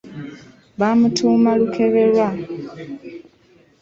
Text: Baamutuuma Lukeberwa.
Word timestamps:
Baamutuuma 0.79 1.49
Lukeberwa. 1.59 2.27